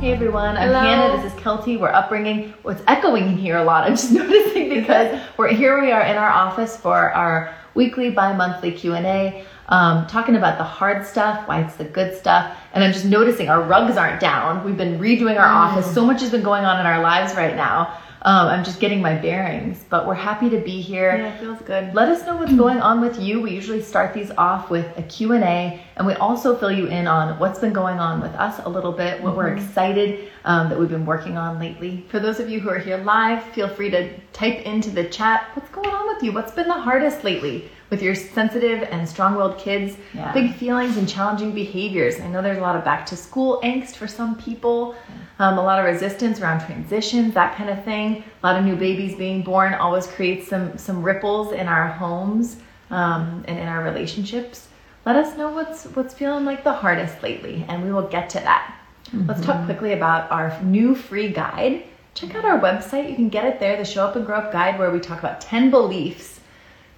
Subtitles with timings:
[0.00, 0.80] Hey everyone, I'm Hello.
[0.80, 1.22] Hannah.
[1.22, 1.80] This is Kelty.
[1.80, 2.52] We're upbringing.
[2.62, 3.84] Well, it's echoing in here a lot.
[3.84, 5.80] I'm just noticing because we're here.
[5.80, 10.58] We are in our office for our weekly, bi-monthly Q and A, um, talking about
[10.58, 14.20] the hard stuff, why it's the good stuff, and I'm just noticing our rugs aren't
[14.20, 14.64] down.
[14.64, 15.92] We've been redoing our office.
[15.92, 17.98] So much has been going on in our lives right now.
[18.22, 21.16] Um, I'm just getting my bearings, but we're happy to be here.
[21.16, 21.94] Yeah, it feels good.
[21.94, 23.40] Let us know what's going on with you.
[23.40, 27.38] We usually start these off with a Q&A, and we also fill you in on
[27.38, 30.88] what's been going on with us a little bit, what we're excited um, that we've
[30.88, 32.04] been working on lately.
[32.08, 35.50] For those of you who are here live, feel free to type into the chat
[35.54, 36.32] what's going on with you.
[36.32, 39.96] What's been the hardest lately with your sensitive and strong-willed kids?
[40.14, 40.32] Yeah.
[40.32, 42.20] Big feelings and challenging behaviors.
[42.20, 44.94] I know there's a lot of back to school angst for some people,
[45.38, 48.24] um, a lot of resistance around transitions, that kind of thing.
[48.42, 52.56] A lot of new babies being born always creates some some ripples in our homes
[52.90, 54.68] um, and in our relationships.
[55.04, 58.40] Let us know what's what's feeling like the hardest lately, and we will get to
[58.40, 58.72] that.
[59.12, 61.84] Let's talk quickly about our new free guide.
[62.14, 63.08] Check out our website.
[63.08, 65.20] You can get it there, the Show Up and Grow Up Guide, where we talk
[65.20, 66.35] about 10 beliefs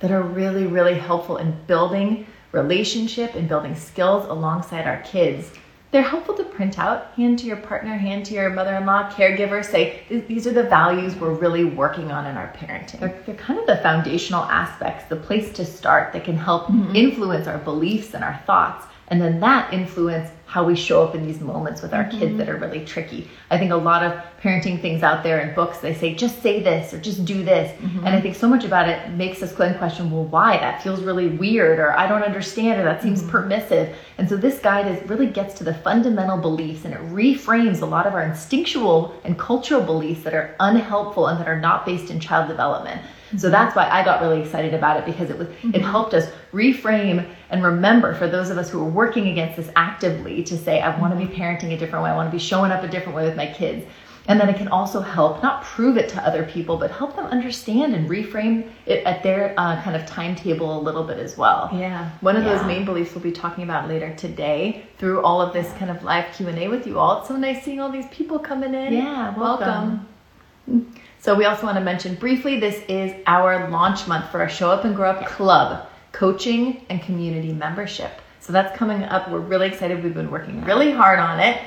[0.01, 5.51] that are really, really helpful in building relationship and building skills alongside our kids.
[5.91, 9.11] They're helpful to print out, hand to your partner, hand to your mother in law,
[9.11, 13.01] caregiver, say, these are the values we're really working on in our parenting.
[13.01, 16.95] They're, they're kind of the foundational aspects, the place to start that can help Mm-hmm.
[16.95, 18.85] influence our beliefs and our thoughts.
[19.11, 22.19] And then that influence how we show up in these moments with our Mm-hmm.
[22.21, 23.29] kids that are really tricky.
[23.51, 26.63] I think a lot of parenting things out there in books, they say, just say
[26.63, 27.71] this or just do this.
[27.81, 28.07] Mm-hmm.
[28.07, 30.57] And I think so much about it makes us then question, well, why?
[30.57, 33.31] That feels really weird or I don't understand or that seems Mm-hmm.
[33.31, 33.95] permissive.
[34.17, 37.87] And so this guide is really gets to the fundamental beliefs and it reframes a
[37.87, 42.11] lot of our instinctual and cultural beliefs that are unhelpful and that are not based
[42.11, 43.03] in child development.
[43.37, 45.83] So that's why I got really excited about it because it was it mm-hmm.
[45.83, 50.43] helped us reframe and remember for those of us who are working against this actively
[50.45, 51.43] to say I want to be mm-hmm.
[51.43, 53.47] parenting a different way, I want to be showing up a different way with my
[53.47, 53.85] kids.
[54.29, 57.25] And then it can also help not prove it to other people, but help them
[57.27, 61.71] understand and reframe it at their uh, kind of timetable a little bit as well.
[61.73, 62.57] Yeah, one of Yeah.
[62.57, 66.05] those main beliefs we'll be talking about later today through all of this kind of
[66.05, 67.21] live Q and A with you all.
[67.21, 68.93] It's so nice seeing all these people coming in.
[68.93, 70.07] Yeah, welcome.
[70.71, 70.85] Mm.
[71.21, 74.71] So we also want to mention briefly this is our launch month for our Show
[74.71, 78.13] Up and Grow Up Club coaching and community membership.
[78.39, 79.29] So that's coming up.
[79.29, 80.03] We're really excited.
[80.03, 81.61] We've been working really hard on it.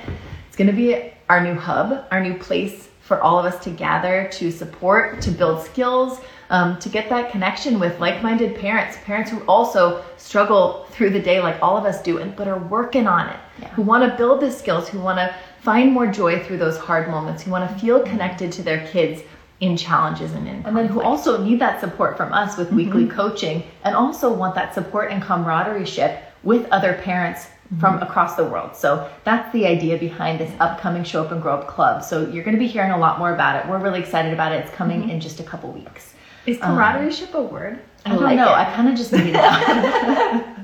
[0.48, 3.72] It's going to be our new hub, our new place for all of us to
[3.72, 9.30] gather, to support, to build skills, um, to get that connection with like-minded parents, parents
[9.30, 13.06] who also struggle through the day like all of us do, and but are working
[13.06, 16.58] on it, who want to build the skills, who want to find more joy through
[16.58, 19.22] those hard moments, who want to feel connected to their kids
[19.62, 22.78] in challenges and in And then who also need that support from us with mm-hmm.
[22.78, 27.48] weekly coaching and also want that support and camaraderie ship with other parents
[27.80, 28.04] from mm-hmm.
[28.04, 28.76] across the world.
[28.76, 32.04] So that's the idea behind this upcoming Show Up and Grow Up Club.
[32.04, 33.70] So you're going to be hearing a lot more about it.
[33.70, 34.66] We're really excited about it.
[34.66, 35.12] It's coming mm-hmm.
[35.12, 36.14] in just a couple weeks.
[36.48, 37.80] is um, camaraderie ship a word?
[38.06, 38.50] I don't like know.
[38.50, 38.58] it.
[38.58, 39.62] I kind of just made it up.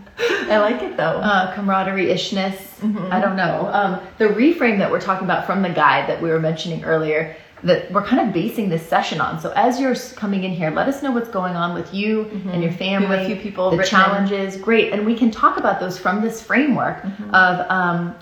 [0.49, 1.03] I like it though.
[1.03, 2.57] uh, camaraderie ishness.
[3.11, 3.69] I don't know.
[3.71, 7.35] Um, the reframe that we're talking about from the guide that we were mentioning earlier,
[7.63, 9.39] that we're kind of basing this session on.
[9.39, 12.61] So as you're coming in here, let us know what's going on with you and
[12.61, 13.17] your family.
[13.23, 17.01] A few people the challenges, great, and we can talk about those from this framework
[17.01, 17.33] Mm-hmm.
[17.33, 17.71] of.
[17.71, 18.15] Um,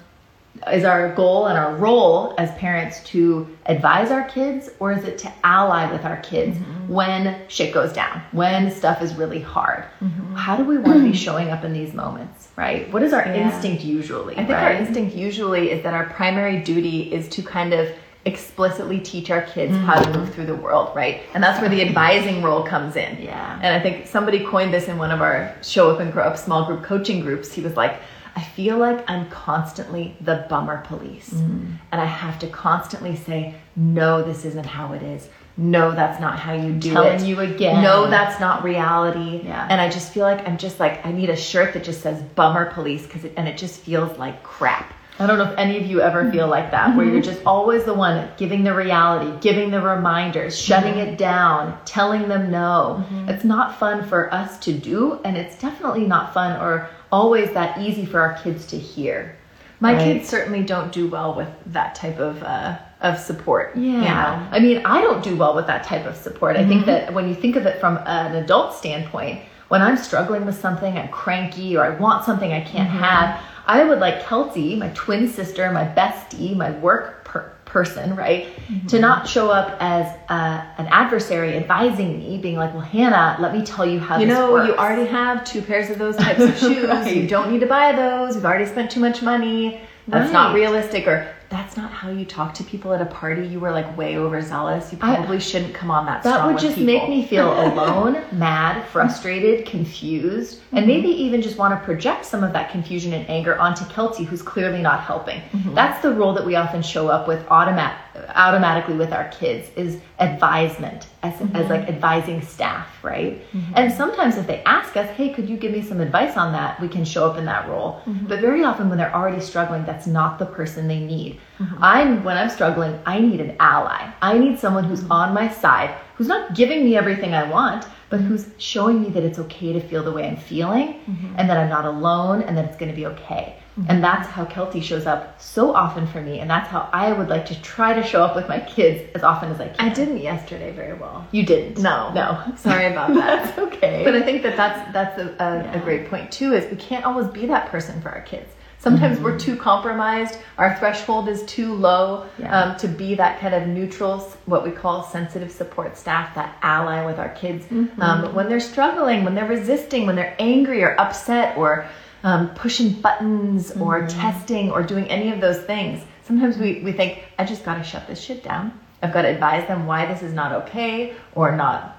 [0.71, 5.17] is our goal and our role as parents to advise our kids or is it
[5.17, 6.93] to ally with our kids Mm-hmm.
[6.93, 10.33] when shit goes down when stuff is really hard Mm-hmm.
[10.35, 13.25] how do we want to be showing up in these moments right what is our
[13.25, 13.51] Yeah.
[13.53, 17.73] instinct usually I think our instinct usually is that our primary duty is to kind
[17.73, 17.89] of
[18.25, 19.85] explicitly teach our kids mm-hmm.
[19.85, 21.21] how to move through the world, right?
[21.33, 23.21] And that's where the advising role comes in.
[23.21, 23.59] Yeah.
[23.61, 26.37] And I think somebody coined this in one of our show up and grow up
[26.37, 27.53] small group coaching groups.
[27.53, 27.99] He was like,
[28.35, 31.29] I feel like I'm constantly the bummer police.
[31.29, 31.77] Mm.
[31.91, 35.29] And I have to constantly say, no, this isn't how it is.
[35.57, 37.27] No, that's not how you do Telling it.
[37.27, 37.81] you again.
[37.81, 39.41] No, that's not reality.
[39.45, 39.67] Yeah.
[39.69, 42.21] And I just feel like I'm just like, I need a shirt that just says
[42.35, 44.93] bummer police because it, and it just feels like crap.
[45.17, 47.85] I don't know if any of you ever feel like that, where you're just always
[47.85, 53.03] the one giving the reality, giving the reminders, shutting it down, telling them no.
[53.09, 53.29] Mm-hmm.
[53.29, 57.79] It's not fun for us to do, and it's definitely not fun or always that
[57.79, 59.37] easy for our kids to hear.
[59.79, 60.03] My right?
[60.03, 63.75] kids certainly don't do well with that type of uh, of support.
[63.75, 63.91] Yeah.
[63.93, 64.49] You know?
[64.51, 66.55] I mean, I don't do well with that type of support.
[66.55, 66.65] Mm-hmm.
[66.65, 66.89] I think mm-hmm.
[66.91, 70.97] that when you think of it from an adult standpoint, when I'm struggling with something,
[70.97, 72.99] I'm cranky, or I want something I can't mm-hmm.
[72.99, 78.45] have I would like Kelty, my twin sister, my bestie, my work per- person, right,
[78.45, 78.87] mm-hmm.
[78.87, 83.53] to not show up as uh, an adversary advising me, being like, "Well, Hannah, let
[83.53, 84.67] me tell you how." You know, works.
[84.69, 86.87] you already have two pairs of those types of shoes.
[86.87, 87.15] right.
[87.15, 88.35] You don't need to buy those.
[88.35, 89.81] You've already spent too much money.
[90.07, 90.33] That's right.
[90.33, 91.07] not realistic.
[91.07, 93.45] Or that's not how you talk to people at a party.
[93.45, 94.91] You were like way overzealous.
[94.91, 96.23] You probably I, shouldn't come on that.
[96.23, 96.93] That would just people.
[96.93, 100.77] make me feel alone, mad, frustrated, confused, mm-hmm.
[100.77, 104.25] and maybe even just want to project some of that confusion and anger onto Kelty,
[104.25, 105.41] who's clearly not helping.
[105.41, 105.75] Mm-hmm.
[105.75, 108.01] That's the role that we often show up with automat
[108.35, 111.55] automatically with our kids is advisement as, mm-hmm.
[111.55, 113.41] as like advising staff, right?
[113.51, 113.73] Mm-hmm.
[113.75, 116.79] And sometimes if they ask us, hey, could you give me some advice on that?
[116.79, 118.01] We can show up in that role.
[118.05, 118.27] Mm-hmm.
[118.27, 121.39] But very often when they're already struggling, that's not the person they need.
[121.59, 121.83] Mm-hmm.
[121.83, 124.11] I'm when I'm struggling, I need an ally.
[124.21, 125.11] I need someone who's mm-hmm.
[125.11, 129.23] on my side, who's not giving me everything I want, but who's showing me that
[129.23, 131.35] it's okay to feel the way I'm feeling mm-hmm.
[131.37, 133.57] and that I'm not alone and that it's going to be okay.
[133.77, 133.91] Mm-hmm.
[133.91, 136.39] And that's how Kelty shows up so often for me.
[136.39, 139.23] And that's how I would like to try to show up with my kids as
[139.23, 139.89] often as I can.
[139.89, 141.27] I didn't yesterday very well.
[141.31, 141.81] You didn't?
[141.81, 142.13] No.
[142.13, 142.53] No.
[142.57, 143.43] Sorry about that.
[143.55, 144.03] that's okay.
[144.05, 145.77] But I think that that's, that's a, a, yeah.
[145.77, 148.49] a great point too, is we can't always be that person for our kids.
[148.85, 149.25] Sometimes mm-hmm.
[149.25, 150.37] we're too compromised.
[150.59, 152.55] Our threshold is too low yeah.
[152.55, 157.03] um, to be that kind of neutral, what we call sensitive support staff, that ally
[157.03, 157.65] with our kids.
[157.65, 157.99] Mm-hmm.
[157.99, 161.87] Um, when they're struggling, when they're resisting, when they're angry or upset or
[162.23, 163.81] um, pushing buttons mm-hmm.
[163.81, 167.77] or testing or doing any of those things, sometimes we, we think, I just got
[167.79, 168.79] to shut this shit down.
[169.01, 171.95] I've got to advise them why this is not okay or not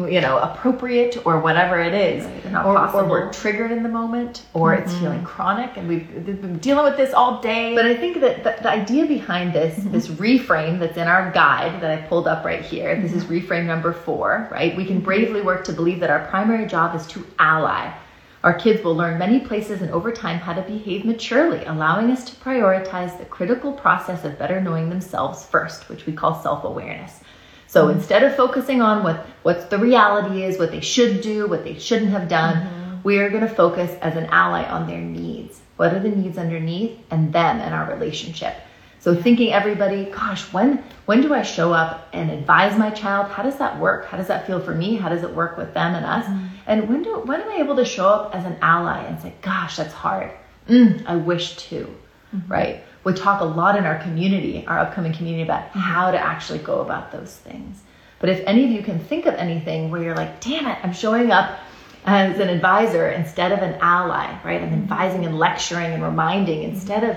[0.00, 4.44] you know appropriate or whatever it is right, or, or, we're triggered in the moment
[4.52, 4.82] or mm-hmm.
[4.82, 8.42] it's feeling chronic and we've been dealing with this all day but i think that
[8.42, 9.92] the, the idea behind this mm-hmm.
[9.92, 13.04] this reframe that's in our guide that i pulled up right here mm-hmm.
[13.04, 16.66] this is reframe number four right we can bravely work to believe that our primary
[16.66, 17.94] job is to ally
[18.44, 22.24] our kids will learn many places and over time how to behave maturely, allowing us
[22.24, 27.20] to prioritize the critical process of better knowing themselves first, which we call self awareness.
[27.66, 31.64] So instead of focusing on what what the reality is, what they should do, what
[31.64, 33.02] they shouldn't have done, mm-hmm.
[33.02, 35.60] we are going to focus as an ally on their needs.
[35.76, 38.54] What are the needs underneath and them and our relationship.
[39.00, 43.30] So thinking everybody, gosh, when when do I show up and advise my child?
[43.30, 44.06] How does that work?
[44.06, 44.96] How does that feel for me?
[44.96, 46.24] How does it work with them and us?
[46.24, 46.46] Mm-hmm.
[46.68, 49.34] And when do when am I able to show up as an ally and say,
[49.42, 50.30] gosh, that's hard.
[50.68, 51.86] Mm, I wish to,
[52.32, 52.52] mm-hmm.
[52.52, 52.84] right?
[53.08, 56.80] we talk a lot in our community, our upcoming community, about how to actually go
[56.80, 57.82] about those things.
[58.18, 60.92] But if any of you can think of anything where you're like, damn it, I'm
[60.92, 61.58] showing up
[62.04, 64.60] as an advisor instead of an ally, right?
[64.60, 67.16] I'm advising and lecturing and reminding instead of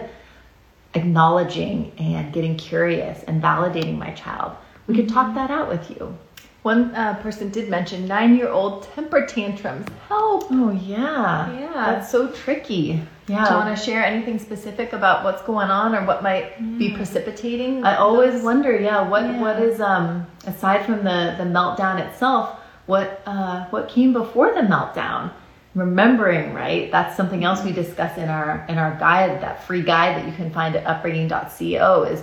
[0.94, 4.56] acknowledging and getting curious and validating my child.
[4.88, 6.18] We could talk that out with you.
[6.63, 9.88] One uh, person did mention nine year old temper tantrums.
[10.08, 10.46] Help!
[10.51, 11.60] Oh, yeah.
[11.60, 11.74] Yeah.
[11.74, 13.01] That's so tricky.
[13.27, 13.46] Yeah.
[13.46, 16.77] Do you want to share anything specific about what's going on or what might mm.
[16.77, 17.84] be precipitating?
[17.84, 18.44] I always those?
[18.44, 19.41] wonder, yeah, what yeah.
[19.41, 24.62] what is um aside from the the meltdown itself, what uh what came before the
[24.62, 25.32] meltdown?
[25.74, 26.91] Remembering, right?
[26.91, 30.34] That's something else we discuss in our in our guide, that free guide that you
[30.34, 32.22] can find at upbringing.co is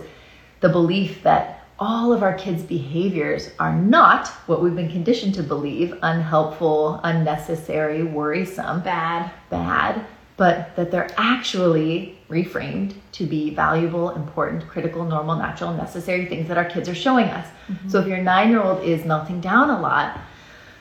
[0.61, 5.43] the belief that all of our kids' behaviors are not what we've been conditioned to
[5.43, 10.05] believe unhelpful, unnecessary, worrisome, bad, bad,
[10.37, 16.59] but that they're actually reframed to be valuable, important, critical, normal, natural, necessary things that
[16.59, 17.47] our kids are showing us.
[17.69, 17.89] Mm-hmm.
[17.89, 20.19] So if your nine year old is melting down a lot,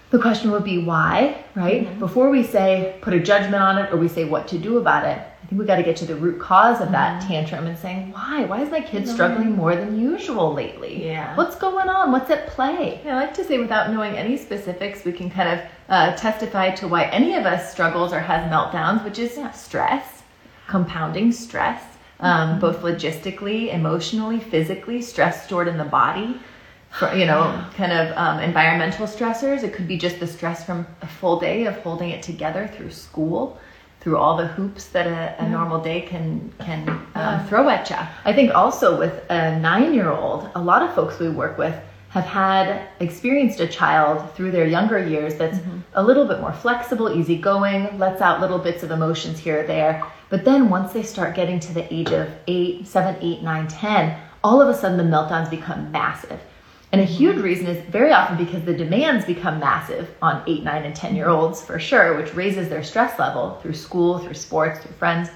[0.09, 1.85] the question would be why, right?
[1.85, 1.99] Mm-hmm.
[1.99, 5.05] Before we say put a judgment on it or we say what to do about
[5.05, 7.29] it, I think we got to get to the root cause of that mm-hmm.
[7.29, 8.43] tantrum and saying, why?
[8.43, 11.05] Why is my kid struggling more than usual lately?
[11.05, 11.37] Yeah.
[11.37, 12.11] What's going on?
[12.11, 12.99] What's at play?
[13.05, 16.71] Yeah, I like to say without knowing any specifics, we can kind of uh, testify
[16.71, 20.23] to why any of us struggles or has meltdowns, which is stress,
[20.67, 21.81] compounding stress.
[22.19, 22.59] um, mm-hmm.
[22.59, 26.39] both logistically, emotionally, physically, stress stored in the body.
[26.89, 29.63] For, you know, kind of um, environmental stressors.
[29.63, 32.91] It could be just the stress from a full day of holding it together through
[32.91, 33.59] school
[33.99, 37.97] through all the hoops that a, a normal day can can um, throw at you.
[38.25, 41.75] I think also with a nine year old, a lot of folks we work with
[42.09, 45.79] have had experienced a child through their younger years that's mm-hmm.
[45.93, 50.03] a little bit more flexible, easygoing, lets out little bits of emotions here or there.
[50.29, 54.17] But then once they start getting to the age of eight, seven, eight, nine, ten,
[54.43, 56.39] all of a sudden the meltdowns become massive.
[56.99, 60.83] And a huge reason is very often because the demands become massive on eight, nine,
[60.83, 64.79] and 10 year olds for sure, which raises their stress level through school, through sports,
[64.79, 65.29] through friends.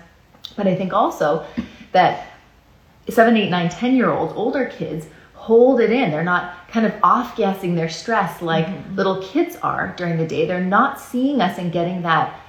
[0.57, 1.45] But I think also
[1.91, 2.29] that
[3.09, 6.09] seven, eight, nine, 10 year olds, older kids, hold it in.
[6.09, 8.95] They're not kind of off gassing their stress like mm-hmm.
[8.95, 10.47] little kids are during the day.
[10.47, 12.39] They're not seeing us and getting that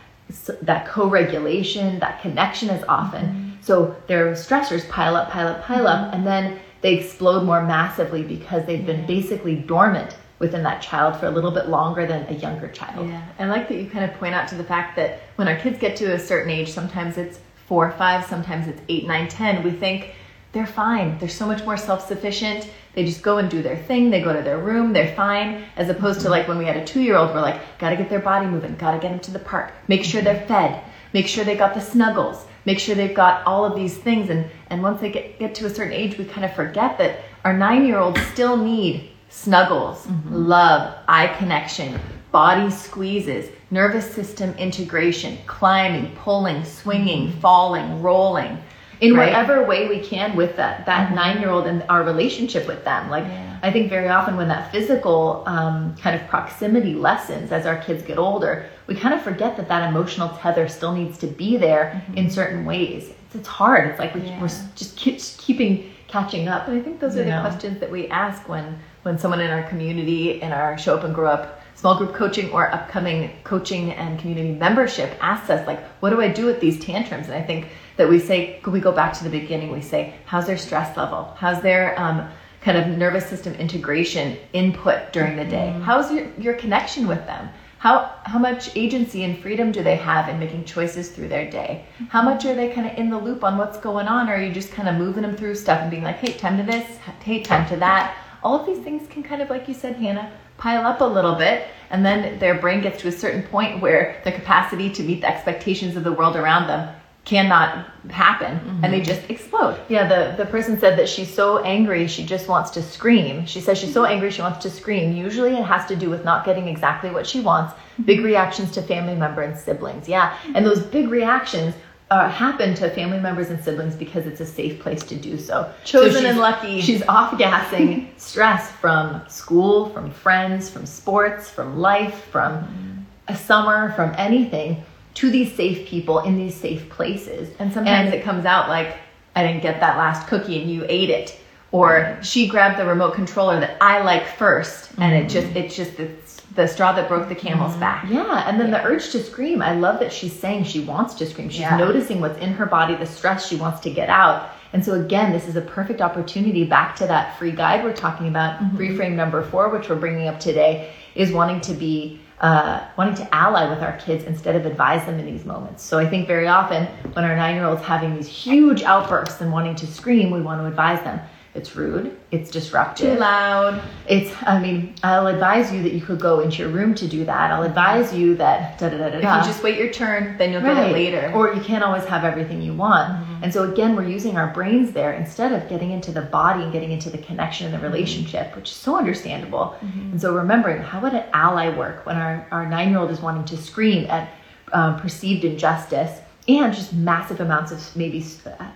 [0.63, 3.27] that co-regulation, that connection as often.
[3.27, 3.51] Mm-hmm.
[3.61, 6.05] So their stressors pile up, pile up, pile mm-hmm.
[6.07, 11.19] up, and then they explode more massively because they've been basically dormant within that child
[11.19, 13.09] for a little bit longer than a younger child.
[13.09, 15.57] Yeah, I like that you kind of point out to the fact that when our
[15.57, 19.29] kids get to a certain age, sometimes it's four or five, sometimes it's eight, nine,
[19.29, 20.15] ten, we think
[20.51, 21.17] they're fine.
[21.19, 22.69] They're so much more self sufficient.
[22.95, 24.11] They just go and do their thing.
[24.11, 24.93] They go to their room.
[24.93, 25.65] They're fine.
[25.77, 28.11] As opposed to like when we had a two year old, we're like, gotta get
[28.11, 31.45] their body moving, gotta get them to the park, make sure they're fed, make sure
[31.45, 34.31] they got the snuggles, make sure they've got all of these things.
[34.31, 37.21] And, and once they get, get to a certain age, we kind of forget that
[37.45, 40.35] our nine year olds still need snuggles, mm-hmm.
[40.35, 41.99] love, eye connection,
[42.31, 47.41] body squeezes, nervous system integration, climbing, pulling, swinging, mm-hmm.
[47.41, 48.59] falling, rolling.
[49.03, 49.27] In right?
[49.27, 51.17] whatever way we can with that that mm-hmm.
[51.17, 53.11] nine year old and our relationship with them.
[53.11, 53.59] Like yeah.
[53.63, 58.03] I think very often when that physical um, kind of proximity lessens as our kids
[58.05, 62.03] get older, we kind of forget that that emotional tether still needs to be there
[62.07, 62.19] mm-hmm.
[62.19, 63.11] in certain ways.
[63.27, 63.91] It's, it's hard.
[63.91, 66.69] It's like we, are just keep, keeping catching up.
[66.69, 69.65] And I think those are the questions that we ask when when someone in our
[69.65, 74.21] community in our show up and grow up small group coaching or upcoming coaching and
[74.21, 77.27] community membership asks us like what do i do with these tantrums?
[77.27, 79.73] And i think that we say we go back to the beginning?
[79.73, 81.35] We say how's their stress level?
[81.37, 85.71] How's their um, kind of nervous system integration input during the day?
[85.73, 85.83] Mm-hmm.
[85.83, 87.49] how's your, your connection with them?
[87.79, 91.85] How how much agency and freedom do they have in making choices through their day?
[92.11, 94.41] How much are they kind of in the loop on what's going on, or are
[94.41, 96.87] you just kind of moving them through stuff and being like, hey, time to this,
[97.25, 98.17] hey, time to that?
[98.45, 101.35] All of these things can kind of, like you said, Hannah, pile up a little
[101.35, 105.21] bit, and then their brain gets to a certain point where the capacity to meet
[105.21, 108.85] the expectations of the world around them cannot happen mm-hmm.
[108.85, 109.81] and they just explode.
[109.89, 113.47] Yeah, the, the person said that she's so angry she just wants to scream.
[113.47, 115.17] She says she's so angry she wants to scream.
[115.17, 118.27] Usually it has to do with not getting exactly what she wants, big mm-hmm.
[118.27, 120.09] reactions to family member and siblings.
[120.09, 121.75] Yeah, and those big reactions
[122.13, 125.73] uh, happen to family members and siblings because it's a safe place to do so.
[125.83, 126.83] Chosen so and lucky.
[126.83, 133.93] She's off gassing stress from school, from friends, from sports, from life, from a summer,
[133.93, 137.49] from anything to these safe people in these safe places.
[137.59, 138.99] And sometimes and, it comes out like,
[139.35, 141.39] I didn't get that last cookie and you ate it.
[141.71, 145.25] Or she grabbed the remote controller that I like 1st and mm-hmm.
[145.25, 146.11] it just, it's just the,
[146.55, 147.81] the straw that broke the camel's mm-hmm.
[147.81, 148.09] back.
[148.09, 148.49] Yeah.
[148.49, 148.83] And then yeah.
[148.83, 149.63] the urge to scream.
[149.63, 151.49] I love that she's saying she wants to scream.
[151.49, 151.77] She's yeah.
[151.77, 154.51] noticing what's in her body, the stress she wants to get out.
[154.73, 158.29] And so again, this is a perfect opportunity back to that free guide we're talking
[158.29, 158.77] about, mm-hmm.
[158.77, 163.33] reframe number four, which we're bringing up today, is wanting to be uh, wanting to
[163.33, 165.85] ally with our kids instead of advise them in these moments.
[165.85, 169.53] So I think very often when our nine year old's having these huge outbursts and
[169.53, 171.21] wanting to scream, we want to advise them
[171.55, 172.19] it's rude.
[172.31, 173.15] It's disruptive.
[173.15, 173.83] Too loud.
[174.09, 177.27] It's, I mean, I'll advise you that you could go into your room to do
[177.27, 177.53] that.
[177.53, 179.17] I'll advise you that da da da da.
[179.19, 180.75] If you just wait your turn, then you'll right.
[180.75, 181.31] get it later.
[181.35, 183.13] Or you can't always have everything you want.
[183.13, 183.45] Mm-hmm.
[183.45, 186.73] And so, again, we're using our brains there instead of getting into the body and
[186.73, 187.93] getting into the connection and the mm-hmm.
[187.93, 188.61] relationship, mm-hmm.
[188.61, 189.77] which is so understandable.
[189.83, 190.13] Mm-hmm.
[190.13, 193.21] And so, remembering how would an ally work when our, our nine year old is
[193.21, 194.31] wanting to scream at
[194.73, 196.22] um, perceived injustice?
[196.49, 198.25] And just massive amounts of maybe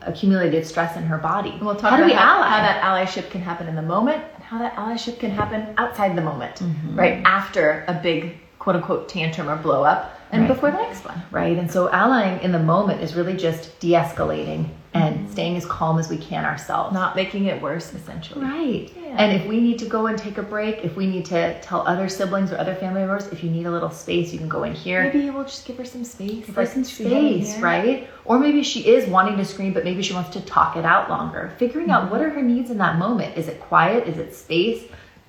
[0.02, 1.50] accumulated stress in her body.
[1.50, 4.44] And we'll talk how about how, how, that allyship can happen in the moment and
[4.44, 6.96] how that allyship can happen outside the moment, mm-hmm.
[6.96, 7.23] right?
[7.25, 10.49] After a big quote unquote tantrum or blow up and right.
[10.49, 11.23] before the next one.
[11.30, 11.56] Right.
[11.56, 15.33] And so allying in the moment is really just de escalating and mm-hmm.
[15.33, 16.92] staying as calm as we can ourselves.
[16.92, 18.45] Not making it worse, essentially.
[18.45, 18.92] Right.
[18.97, 19.16] Yeah.
[19.18, 21.87] And if we need to go and take a break, if we need to tell
[21.87, 24.64] other siblings or other family members, if you need a little space, you can go
[24.64, 25.04] in here.
[25.04, 26.47] Maybe we'll just give her some space.
[26.47, 28.09] Give her some space, right?
[28.25, 31.09] Or maybe she is wanting to scream, but maybe she wants to talk it out
[31.09, 31.52] longer.
[31.59, 32.06] Figuring mm-hmm.
[32.06, 33.37] out what are her needs in that moment.
[33.37, 34.09] Is it quiet?
[34.09, 34.85] Is it space?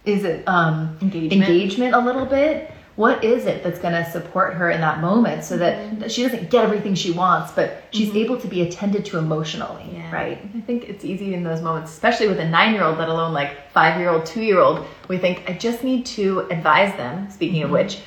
[0.06, 1.34] Is it um, engagement.
[1.34, 2.72] engagement a little bit?
[2.98, 6.00] What is it that's going to support her in that moment so that, Mm-hmm.
[6.00, 9.86] that she doesn't get everything she wants, but she's able to be attended to emotionally,
[9.94, 10.12] Yeah.
[10.14, 10.38] right?
[10.56, 13.34] I think it's easy in those moments, especially with a nine year old, let alone
[13.34, 14.86] like five year old, two year old.
[15.08, 18.00] We think, I just need to advise them, speaking of which,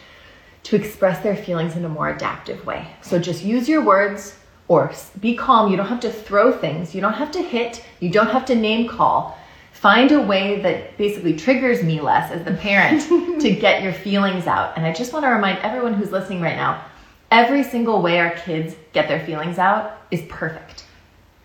[0.64, 2.86] to express their feelings in a more adaptive way.
[3.00, 4.36] So just use your words
[4.68, 5.70] or be calm.
[5.70, 8.54] You don't have to throw things, you don't have to hit, you don't have to
[8.56, 9.38] name call.
[9.80, 13.00] Find a way that basically triggers me less as the parent
[13.40, 14.76] to get your feelings out.
[14.76, 16.84] And I just want to remind everyone who's listening right now
[17.30, 20.84] every single way our kids get their feelings out is perfect.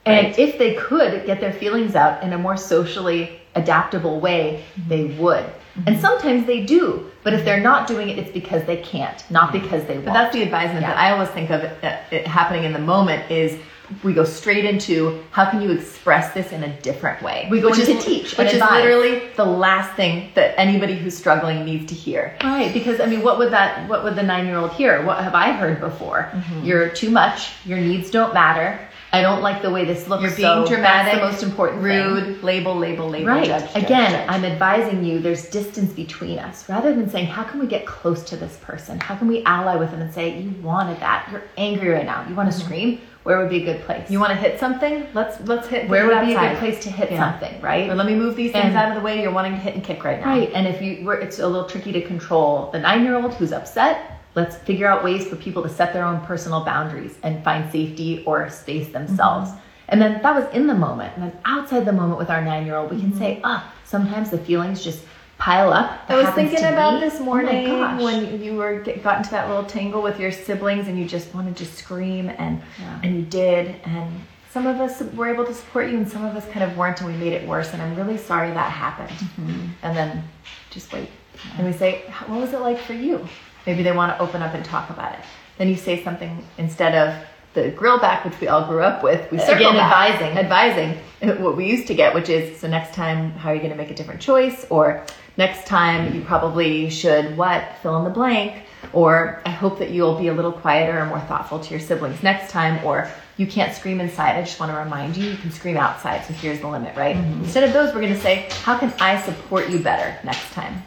[0.05, 5.05] And if they could get their feelings out in a more socially adaptable way, they
[5.05, 5.45] would.
[5.87, 9.51] And sometimes they do, but if they're not doing it, it's because they can't, not
[9.51, 10.05] because they won't.
[10.05, 10.89] But that's the advisement Yeah.
[10.89, 13.57] that I always think of it, uh, it happening in the moment is
[14.03, 17.47] we go straight into how can you express this in a different way?
[17.51, 21.17] We go which into is, teach which is literally the last thing that anybody who's
[21.17, 22.35] struggling needs to hear.
[22.43, 23.89] Right, because I mean, what would that?
[23.89, 25.03] What would the nine-year-old hear?
[25.05, 26.29] What have I heard before?
[26.33, 26.65] Mm-hmm.
[26.65, 27.51] You're too much.
[27.65, 28.79] Your needs don't matter.
[29.13, 30.23] I don't like the way this looks.
[30.23, 31.91] You're being so dramatic, That's the most important thing.
[32.13, 33.45] rude, label, label, label, Right.
[33.45, 34.25] judge, judge, Again, judge.
[34.29, 38.23] I'm advising you there's distance between us rather than saying, how can we get close
[38.25, 38.99] to this person?
[38.99, 41.29] How can we ally with them and say, you wanted that.
[41.31, 42.25] You're angry right now.
[42.27, 42.99] You want to scream?
[43.25, 44.03] Where would be a good place?
[44.03, 44.13] Mm-hmm.
[44.13, 45.07] you want to hit something?
[45.15, 45.89] Let's let's hit.
[45.89, 47.17] Where would be a good place to hit Yeah.
[47.23, 47.89] something, right?
[47.89, 49.19] Or let me move these things And- out of the way.
[49.23, 50.27] You're wanting to hit and kick right now.
[50.27, 53.95] Right, and if you were, it's a little tricky to control the nine-year-old who's upset.
[54.35, 58.21] Let's figure out ways for people to set their own personal boundaries and find safety
[58.27, 59.49] or space themselves.
[59.49, 59.59] Mm-hmm.
[59.89, 62.91] And then that was in the moment, and then outside the moment with our nine-year-old,
[62.91, 65.01] we can say, "Ah, sometimes the feelings just
[65.37, 66.99] pile up." I was thinking about me.
[67.01, 68.01] this Oh morning gosh.
[68.01, 71.33] when you were get, got into that little tangle with your siblings and you just
[71.33, 72.99] wanted to scream and Yeah.
[73.03, 74.11] and you did and
[74.49, 77.01] some of us were able to support you and some of us kind of weren't
[77.01, 79.09] and we made it worse and I'm really sorry that happened.
[79.09, 79.65] Mm-hmm.
[79.83, 80.23] And then
[80.71, 81.09] just wait.
[81.57, 83.27] And we say, what was it like for you?
[83.67, 85.19] Maybe they want to open up and talk about it.
[85.57, 87.13] Then you say something instead of
[87.53, 89.29] the grill back, which we all grew up with.
[89.31, 90.37] We circle Again, advising.
[90.37, 93.71] advising what we used to get, which is so next time, how are you going
[93.71, 94.65] to make a different choice?
[94.69, 95.03] Or
[95.37, 97.77] next time, you probably should what?
[97.81, 98.63] Fill in the blank.
[98.93, 102.21] Or I hope that you'll be a little quieter and more thoughtful to your siblings
[102.23, 102.83] next time.
[102.85, 104.37] Or you can't scream inside.
[104.37, 106.23] I just want to remind you, you can scream outside.
[106.25, 107.15] So here's the limit, right?
[107.15, 107.43] Mm-hmm.
[107.43, 110.81] Instead of those, we're going to say, how can I support you better next time?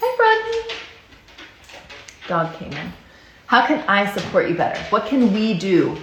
[0.00, 0.74] Hi, Rodney.
[2.28, 2.92] Dog came in.
[3.46, 4.78] How can I support you better?
[4.90, 5.96] What can we do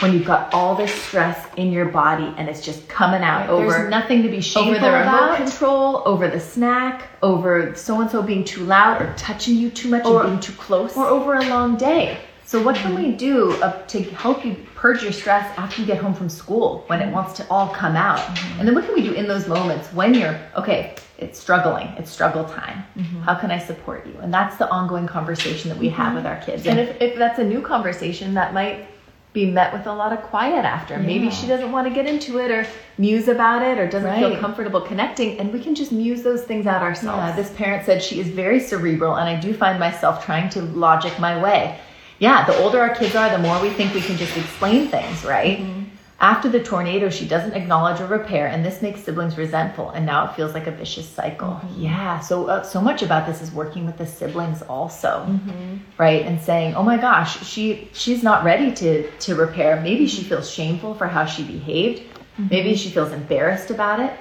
[0.00, 3.70] when you've got all this stress in your body and it's just coming out over
[3.70, 5.36] There's nothing to be shameful over the remote about.
[5.36, 9.88] control, over the snack, over so and so being too loud or touching you too
[9.88, 10.96] much Or- and being too close.
[10.96, 12.18] or over a long day.
[12.46, 16.14] So what can we do to help you purge your stress after you get home
[16.14, 18.18] from school when it wants to all come out?
[18.18, 18.58] Mm-hmm.
[18.58, 22.10] And then what can we do in those moments when you're okay, it's struggling, it's
[22.10, 22.82] struggle time.
[22.96, 23.20] Mm-hmm.
[23.20, 24.14] How can I support you?
[24.18, 26.16] And that's the ongoing conversation that we have mm-hmm.
[26.16, 26.66] with our kids.
[26.66, 28.88] and if, if that's a new conversation, that might
[29.32, 30.98] be met with a lot of quiet after.
[30.98, 32.66] Maybe she doesn't want to get into it or
[32.98, 36.66] muse about it or doesn't feel comfortable connecting, and we can just muse those things
[36.66, 37.18] out ourselves.
[37.18, 40.62] Yeah, this parent said she is very cerebral, and I do find myself trying to
[40.62, 41.78] logic my way.
[42.18, 45.24] Yeah, the older our kids are, the more we think we can just explain things,
[45.24, 45.60] right?
[45.60, 45.79] Mm-hmm.
[46.20, 50.26] After the tornado, she doesn't acknowledge or repair, and this makes siblings resentful, and now
[50.26, 51.48] it feels like a vicious cycle.
[51.48, 51.82] Mm-hmm.
[51.82, 55.78] Yeah, so uh, so much about this is working with the siblings also, mm-hmm.
[55.96, 56.26] right?
[56.26, 59.80] And saying, "Oh my gosh, she she's not ready to to repair.
[59.80, 60.28] Maybe she mm-hmm.
[60.28, 62.02] feels shameful for how she behaved.
[62.50, 64.12] Maybe she feels embarrassed about it,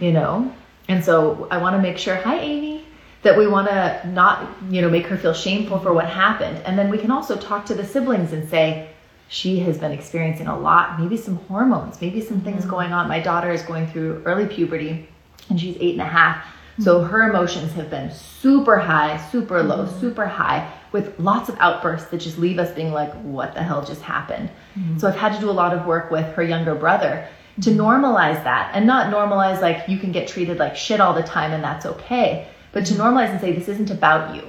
[0.00, 0.52] you know."
[0.88, 2.84] And so I want to make sure, hi Amy,
[3.22, 6.58] that we want to not, you know, make her feel shameful for what happened.
[6.64, 8.90] And then we can also talk to the siblings and say,
[9.28, 12.70] she has been experiencing a lot, maybe some hormones, maybe some things mm-hmm.
[12.70, 13.08] going on.
[13.08, 15.08] My daughter is going through early puberty
[15.48, 16.44] and she's eight and a half.
[16.78, 17.10] So mm-hmm.
[17.10, 20.00] her emotions have been super high, super low, mm-hmm.
[20.00, 23.84] super high, with lots of outbursts that just leave us being like, what the hell
[23.84, 24.50] just happened?
[24.98, 27.26] So I've had to do a lot of work with her younger brother
[27.62, 31.22] to normalize that and not normalize like you can get treated like shit all the
[31.22, 34.42] time and that's okay, but to normalize and say, this isn't about you.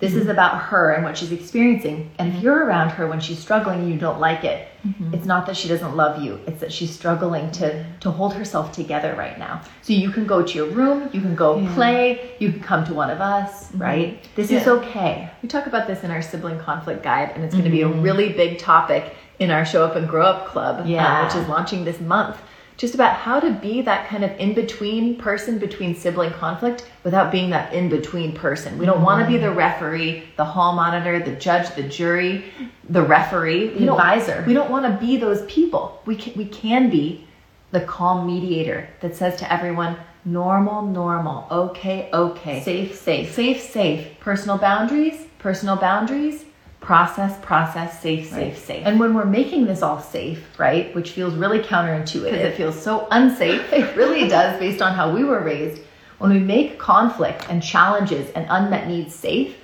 [0.00, 0.30] This is mm-hmm.
[0.30, 2.10] about her and what she's experiencing.
[2.18, 2.44] And if mm-hmm.
[2.44, 5.14] you're around her when she's struggling and you don't like it, mm-hmm.
[5.14, 6.40] it's not that she doesn't love you.
[6.46, 9.62] It's that she's struggling to to hold herself together right now.
[9.82, 12.94] So you can go to your room, you can go play, you can come to
[12.94, 14.28] one of us, right?
[14.34, 15.30] This is okay.
[15.42, 17.88] We talk about this in our sibling conflict guide, and it's going to be a
[17.88, 21.84] really big topic in our Show Up and Grow Up Club, uh, which is launching
[21.84, 22.36] this month.
[22.76, 27.30] Just about how to be that kind of in between person between sibling conflict without
[27.30, 28.78] being that in between person.
[28.78, 29.58] We don't want to be the mm-hmm.
[29.58, 32.44] referee, the hall monitor, the judge, the jury,
[32.88, 34.44] the referee, The we advisor.
[34.46, 36.02] We don't want to be those people.
[36.04, 37.26] We can, we can be
[37.70, 42.62] the calm mediator that says to everyone, normal, normal, okay, okay.
[42.62, 43.32] Safe, safe.
[43.32, 44.20] Safe, safe.
[44.20, 46.44] Personal boundaries, personal boundaries,
[46.84, 48.86] process, process, safe, safe, safe.
[48.86, 52.80] And when we're making this all safe, right, which feels really counterintuitive, because it feels
[52.88, 53.72] so unsafe.
[53.72, 55.80] it really does based on how we were raised.
[56.18, 59.56] When we make conflict and challenges and unmet needs safe,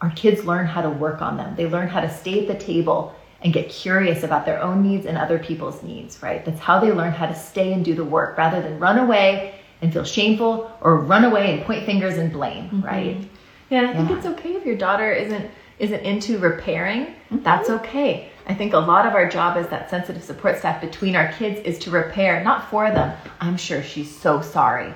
[0.00, 1.56] our kids learn how to work on them.
[1.56, 5.06] They learn how to stay at the table and get curious about their own needs
[5.06, 6.44] and other people's needs, right?
[6.44, 9.56] That's how they learn how to stay and do the work rather than run away
[9.82, 12.82] and feel shameful or run away and point fingers and blame, mm-hmm.
[12.82, 13.28] right?
[13.70, 14.16] Yeah, I think yeah.
[14.18, 17.06] it's okay if your daughter isn't isn't into repairing.
[17.06, 17.42] Mm-hmm.
[17.42, 18.30] That's okay.
[18.46, 21.60] I think a lot of our job as that sensitive support staff between our kids
[21.60, 23.16] is to repair, not for them.
[23.40, 24.92] I'm sure she's so sorry.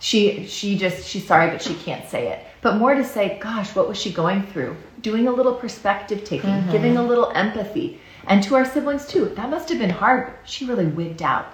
[0.00, 2.44] She she just she's sorry but she can't say it.
[2.60, 4.76] But more to say, gosh, what was she going through?
[5.00, 6.72] Doing a little perspective taking, mm-hmm.
[6.72, 8.00] giving a little empathy.
[8.26, 9.26] And to our siblings too.
[9.36, 10.32] That must have been hard.
[10.44, 11.46] She really wigged out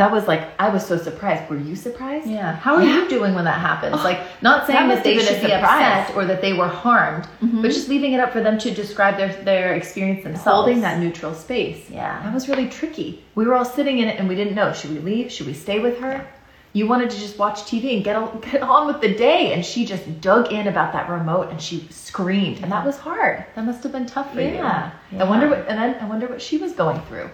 [0.00, 1.50] that was like I was so surprised.
[1.50, 2.26] Were you surprised?
[2.26, 2.56] Yeah.
[2.56, 3.02] How are yeah.
[3.02, 3.96] you doing when that happens?
[3.98, 7.24] Oh, like not saying that, that they should be upset or that they were harmed,
[7.24, 7.60] mm-hmm.
[7.60, 10.64] but just leaving it up for them to describe their their experience themselves.
[10.64, 11.90] Holding that neutral space.
[11.90, 12.22] Yeah.
[12.22, 13.22] That was really tricky.
[13.34, 14.72] We were all sitting in it and we didn't know.
[14.72, 15.30] Should we leave?
[15.30, 16.12] Should we stay with her?
[16.12, 16.26] Yeah.
[16.72, 19.66] You wanted to just watch TV and get on, get on with the day, and
[19.66, 23.44] she just dug in about that remote and she screamed, and that was hard.
[23.54, 24.48] That must have been tough for yeah.
[24.48, 25.18] you.
[25.18, 25.24] Yeah.
[25.24, 27.28] I wonder what, and then I wonder what she was going through.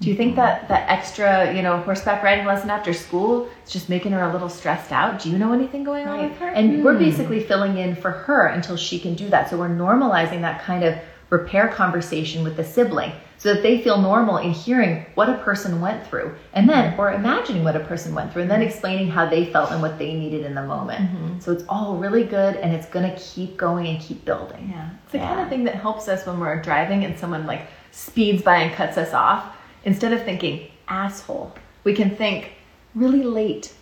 [0.00, 3.88] Do you think that that extra, you know, horseback riding lesson after school is just
[3.88, 5.22] making her a little stressed out?
[5.22, 6.48] Do you know anything going on with her?
[6.48, 6.98] And we're hmm.
[6.98, 9.48] basically filling in for her until she can do that.
[9.48, 10.98] So we're normalizing that kind of
[11.30, 15.80] repair conversation with the sibling so that they feel normal in hearing what a person
[15.80, 19.28] went through and then or imagining what a person went through and then explaining how
[19.28, 21.38] they felt and what they needed in the moment mm-hmm.
[21.40, 24.90] so it's all really good and it's going to keep going and keep building yeah
[25.02, 25.28] it's the yeah.
[25.28, 28.74] kind of thing that helps us when we're driving and someone like speeds by and
[28.74, 29.55] cuts us off
[29.86, 32.52] Instead of thinking asshole, we can think
[32.94, 33.72] really late.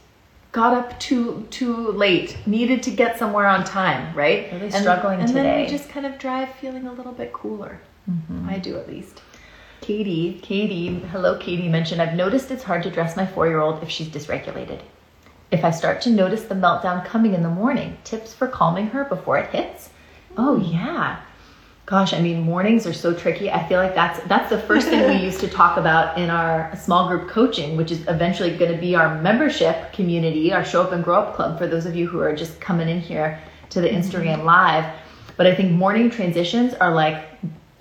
[0.53, 2.37] Got up too too late.
[2.47, 4.53] Needed to get somewhere on time, right?
[4.53, 5.41] Really and, struggling and today.
[5.41, 7.81] And then we just kind of drive feeling a little bit cooler.
[8.09, 8.49] Mm-hmm.
[8.49, 9.23] I do at least.
[9.81, 14.09] Katie, Katie, hello Katie mentioned I've noticed it's hard to dress my 4-year-old if she's
[14.09, 14.81] dysregulated.
[15.51, 19.05] If I start to notice the meltdown coming in the morning, tips for calming her
[19.05, 19.91] before it hits?
[20.37, 21.21] Oh yeah
[21.87, 25.07] gosh i mean mornings are so tricky i feel like that's that's the first thing
[25.09, 28.79] we used to talk about in our small group coaching which is eventually going to
[28.79, 32.07] be our membership community our show up and grow up club for those of you
[32.07, 34.47] who are just coming in here to the instagram mm-hmm.
[34.47, 34.95] live
[35.37, 37.34] but i think morning transitions are like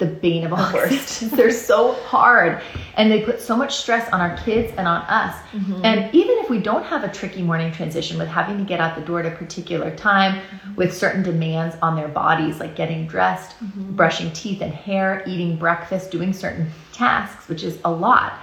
[0.03, 1.31] the bane of our existence.
[1.37, 2.61] They're so hard
[2.95, 5.35] and they put so much stress on our kids and on us.
[5.53, 5.85] Mm-hmm.
[5.85, 8.95] And even if we don't have a tricky morning transition with having to get out
[8.95, 10.75] the door at a particular time mm-hmm.
[10.75, 13.95] with certain demands on their bodies, like getting dressed, mm-hmm.
[13.95, 18.33] brushing teeth and hair, eating breakfast, doing certain tasks, which is a lot.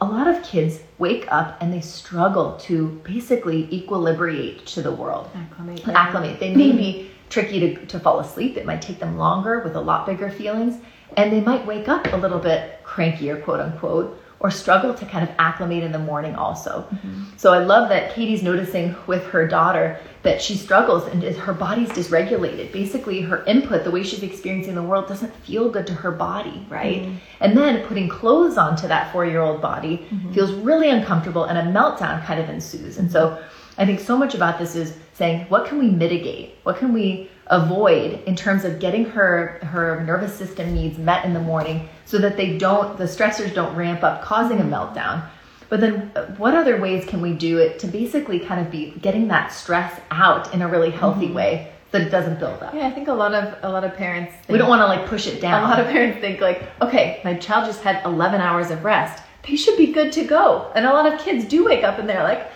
[0.00, 5.30] A lot of kids wake up and they struggle to basically equilibrate to the world.
[5.34, 5.88] Acclimate.
[5.88, 6.38] Acclimate.
[6.38, 8.56] They may be tricky to, to fall asleep.
[8.56, 10.80] It might take them longer with a lot bigger feelings.
[11.16, 15.26] And they might wake up a little bit crankier, quote unquote, or struggle to kind
[15.26, 16.86] of acclimate in the morning also.
[16.90, 17.24] Mm-hmm.
[17.36, 21.88] So I love that Katie's noticing with her daughter that she struggles and her body's
[21.88, 22.70] dysregulated.
[22.70, 26.66] Basically, her input, the way she's experiencing the world, doesn't feel good to her body,
[26.68, 27.02] right?
[27.02, 27.16] Mm-hmm.
[27.40, 30.32] And then putting clothes onto that four year old body mm-hmm.
[30.32, 32.98] feels really uncomfortable and a meltdown kind of ensues.
[32.98, 33.42] And so
[33.78, 36.56] I think so much about this is saying, what can we mitigate?
[36.62, 41.32] What can we avoid in terms of getting her her nervous system needs met in
[41.32, 45.24] the morning so that they don't the stressors don't ramp up causing a meltdown?
[45.68, 48.92] But then uh, what other ways can we do it to basically kind of be
[49.02, 51.34] getting that stress out in a really healthy mm-hmm.
[51.34, 52.74] way so that it doesn't build up?
[52.74, 54.86] Yeah i think a lot of a lot of parents think, we don't want to
[54.86, 58.04] like push it down a lot of parents think like okay my child just had
[58.04, 59.22] 11 hours of rest.
[59.48, 60.72] They should be good to go.
[60.74, 62.50] And a lot of kids do wake up and they're like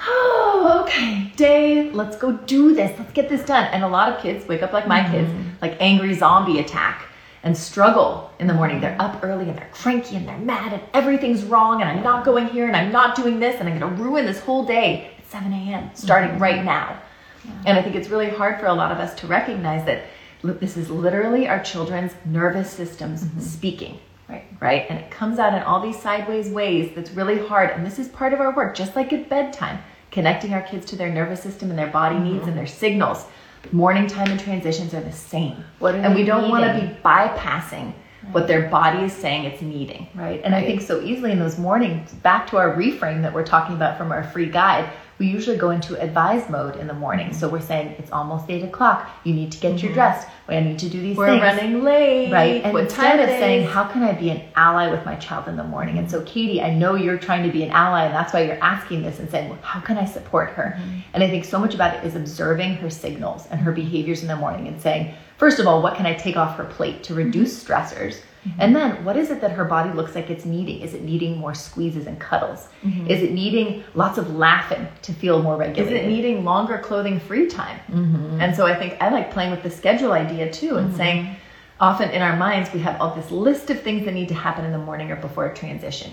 [0.00, 3.64] oh, okay, day, let's go do this, let's get this done.
[3.72, 5.12] And a lot of kids wake up like my mm-hmm.
[5.12, 7.06] kids, like angry zombie attack
[7.42, 8.80] and struggle in the morning.
[8.80, 12.24] They're up early and they're cranky and they're mad and everything's wrong and I'm not
[12.24, 15.12] going here and I'm not doing this and I'm going to ruin this whole day
[15.18, 15.90] at 7 a.m.
[15.94, 16.42] starting mm-hmm.
[16.42, 17.00] right now.
[17.44, 17.52] Yeah.
[17.66, 20.06] And I think it's really hard for a lot of us to recognize that
[20.42, 23.40] this is literally our children's nervous systems mm-hmm.
[23.40, 24.00] speaking.
[24.28, 24.44] Right.
[24.60, 24.86] Right.
[24.88, 27.70] And it comes out in all these sideways ways that's really hard.
[27.70, 29.78] And this is part of our work, just like at bedtime,
[30.10, 32.32] connecting our kids to their nervous system and their body mm-hmm.
[32.32, 33.24] needs and their signals.
[33.72, 35.64] Morning time and transitions are the same.
[35.80, 38.32] and we don't want to be bypassing right.
[38.32, 40.08] what their body is saying it's needing.
[40.14, 40.40] Right.
[40.44, 40.64] And right.
[40.64, 43.98] I think so easily in those mornings, back to our reframe that we're talking about
[43.98, 47.32] from our free guide, we usually go into advised mode in the morning.
[47.32, 49.08] So we're saying it's almost eight o'clock.
[49.24, 49.86] You need to get mm-hmm.
[49.86, 50.28] your dressed.
[50.48, 51.40] I need to do these we're things.
[51.40, 52.32] We're running late.
[52.32, 52.62] Right.
[52.62, 55.56] And what instead of saying, how can I be an ally with my child in
[55.56, 55.98] the morning?
[55.98, 58.62] And so, Katie, I know you're trying to be an ally, and that's why you're
[58.62, 60.76] asking this and saying, well, how can I support her?
[60.78, 60.98] Mm-hmm.
[61.14, 64.28] And I think so much about it is observing her signals and her behaviors in
[64.28, 67.14] the morning and saying, first of all, what can I take off her plate to
[67.14, 67.72] reduce mm-hmm.
[67.72, 68.20] stressors?
[68.46, 68.60] Mm-hmm.
[68.60, 70.80] And then what is it that her body looks like it's needing?
[70.80, 72.68] Is it needing more squeezes and cuddles?
[72.82, 73.08] Mm-hmm.
[73.08, 75.92] Is it needing lots of laughing to feel more regulated?
[75.92, 77.80] Is it needing longer clothing free time?
[77.90, 78.40] Mm-hmm.
[78.40, 80.96] And so I think I like playing with the schedule idea too and mm-hmm.
[80.96, 81.36] saying,
[81.80, 84.64] often in our minds, we have all this list of things that need to happen
[84.64, 86.12] in the morning or before a transition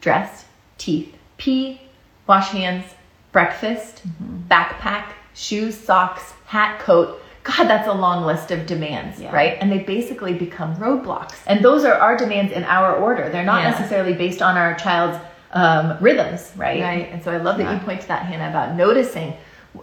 [0.00, 0.46] dress,
[0.78, 1.78] teeth, pee,
[2.26, 2.86] wash hands,
[3.32, 4.48] breakfast, mm-hmm.
[4.48, 9.34] backpack, shoes, socks, hat, coat God, that's a long list of demands, yeah.
[9.34, 9.56] right?
[9.60, 11.36] And they basically become roadblocks.
[11.46, 13.30] And those are our demands in our order.
[13.30, 13.70] They're not yeah.
[13.70, 15.18] necessarily based on our child's
[15.52, 16.80] um, rhythms, right?
[16.80, 17.08] Right.
[17.10, 17.78] And so I love that yeah.
[17.78, 19.34] you point to that, Hannah, about noticing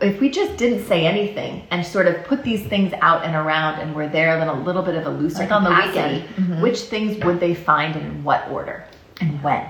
[0.02, 3.80] if we just didn't say anything and sort of put these things out and around
[3.80, 6.62] and we're there then a little bit of a looser like on the weekend, mm-hmm.
[6.62, 8.86] which things would they find and in what order
[9.22, 9.68] and when?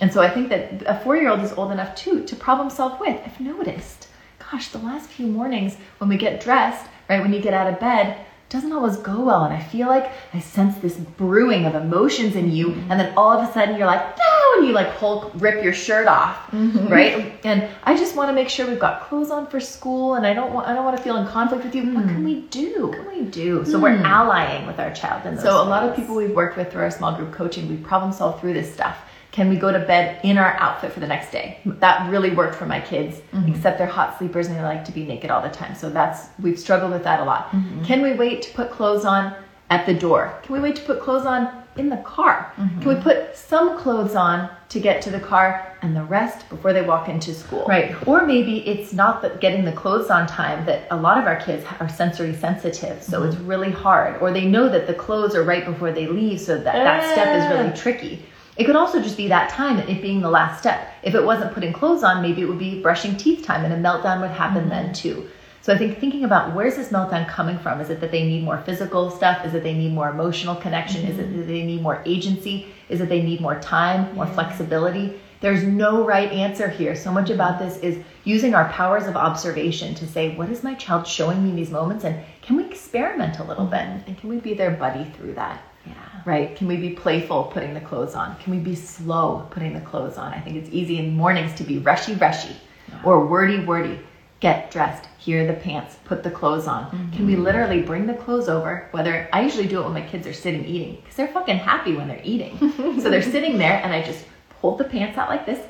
[0.00, 2.68] And so I think that a four year old is old enough too to problem
[2.68, 3.20] solve with.
[3.24, 4.08] I've noticed,
[4.50, 7.20] gosh, the last few mornings when we get dressed, right?
[7.20, 9.44] When you get out of bed, doesn't always go well.
[9.44, 12.72] And I feel like I sense this brewing of emotions in you.
[12.88, 15.72] And then all of a sudden you're like, no, and you like Hulk rip your
[15.72, 16.86] shirt off, mm-hmm.
[16.86, 17.32] right?
[17.44, 20.34] And I just want to make sure we've got clothes on for school and I
[20.34, 21.82] don't want, I don't want to feel in conflict with you.
[21.82, 21.94] Mm.
[21.94, 22.88] What can we do?
[22.88, 23.64] What can we do?
[23.64, 23.82] So mm.
[23.82, 25.26] we're allying with our child.
[25.26, 27.76] In so a lot of people we've worked with through our small group coaching, we
[27.76, 28.98] problem solve through this stuff.
[29.34, 31.58] Can we go to bed in our outfit for the next day?
[31.66, 33.52] That really worked for my kids, mm-hmm.
[33.52, 35.74] except they're hot sleepers and they like to be naked all the time.
[35.74, 37.50] So that's, we've struggled with that a lot.
[37.50, 37.82] Mm-hmm.
[37.82, 39.34] Can we wait to put clothes on
[39.70, 40.38] at the door?
[40.44, 42.52] Can we wait to put clothes on in the car?
[42.56, 42.80] Mm-hmm.
[42.80, 46.72] Can we put some clothes on to get to the car and the rest before
[46.72, 47.64] they walk into school?
[47.66, 47.92] Right.
[48.06, 51.40] Or maybe it's not that getting the clothes on time that a lot of our
[51.40, 53.32] kids are sensory sensitive, so mm-hmm.
[53.32, 54.22] it's really hard.
[54.22, 57.36] Or they know that the clothes are right before they leave, so that, that step
[57.36, 58.24] is really tricky.
[58.56, 60.94] It could also just be that time, it being the last step.
[61.02, 63.88] If it wasn't putting clothes on, maybe it would be brushing teeth time, and a
[63.88, 64.70] meltdown would happen mm-hmm.
[64.70, 65.28] then too.
[65.60, 67.80] So I think thinking about where's this meltdown coming from?
[67.80, 69.44] Is it that they need more physical stuff?
[69.46, 71.02] Is it they need more emotional connection?
[71.02, 71.10] Mm-hmm.
[71.12, 71.38] Is it mm-hmm.
[71.38, 72.66] that they need more agency?
[72.90, 74.34] Is it they need more time, more yeah.
[74.34, 75.18] flexibility?
[75.40, 76.94] There's no right answer here.
[76.94, 80.74] So much about this is using our powers of observation to say, what is my
[80.74, 82.04] child showing me in these moments?
[82.04, 83.96] And can we experiment a little mm-hmm.
[83.96, 84.06] bit?
[84.06, 85.60] And can we be their buddy through that?
[85.86, 85.94] Yeah.
[86.24, 86.56] Right?
[86.56, 88.36] Can we be playful putting the clothes on?
[88.36, 90.32] Can we be slow putting the clothes on?
[90.32, 92.56] I think it's easy in mornings to be rushy, rushy
[92.88, 93.00] yeah.
[93.04, 94.00] or wordy, wordy.
[94.40, 95.08] Get dressed.
[95.18, 95.96] Here the pants.
[96.04, 96.84] Put the clothes on.
[96.84, 97.12] Mm-hmm.
[97.12, 98.88] Can we literally bring the clothes over?
[98.90, 101.94] Whether I usually do it when my kids are sitting eating because they're fucking happy
[101.94, 102.58] when they're eating.
[103.00, 104.24] so they're sitting there and I just
[104.60, 105.60] hold the pants out like this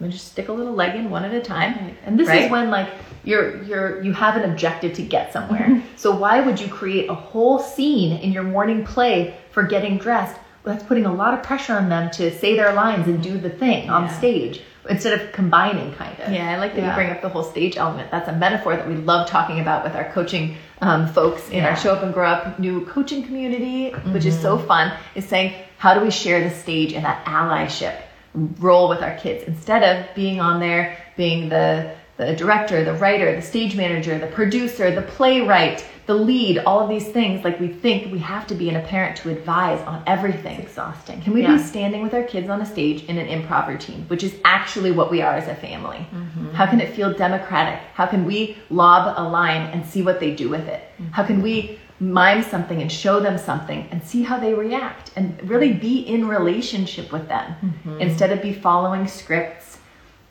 [0.00, 1.74] and just stick a little leg in one at a time.
[1.74, 1.96] Right.
[2.04, 2.44] And this right?
[2.44, 2.88] is when like
[3.24, 5.60] you're you're you have an objective to get somewhere.
[5.60, 5.96] Mm-hmm.
[5.96, 10.36] so why would you create a whole scene in your morning play for getting dressed?
[10.64, 13.38] Well, that's putting a lot of pressure on them to say their lines and do
[13.38, 13.94] the thing yeah.
[13.94, 16.32] on stage instead of combining kind of.
[16.32, 16.90] Yeah, I like that yeah.
[16.90, 18.10] you bring up the whole stage element.
[18.10, 21.70] That's a metaphor that we love talking about with our coaching um, folks in yeah.
[21.70, 24.12] our Show Up and Grow Up new coaching community, mm-hmm.
[24.12, 24.66] which is so mm-hmm.
[24.66, 28.00] fun, is saying, how do we share the stage and that allyship?
[28.58, 33.34] Role with our kids instead of being on there being the the director, the writer,
[33.36, 37.68] the stage manager, the producer, the playwright, the lead, all of these things, like we
[37.68, 40.60] think we have to be in a parent to advise on everything.
[40.60, 41.20] It's exhausting.
[41.20, 41.56] Can we yeah.
[41.56, 44.92] be standing with our kids on a stage in an improv routine, which is actually
[44.92, 46.08] what we are as a family?
[46.14, 46.52] Mm-hmm.
[46.52, 47.80] How can it feel democratic?
[47.92, 50.84] How can we lob a line and see what they do with it?
[50.94, 51.12] Mm-hmm.
[51.12, 55.48] How can we mime something and show them something and see how they react and
[55.48, 58.00] really be in relationship with them mm-hmm.
[58.00, 59.78] instead of be following scripts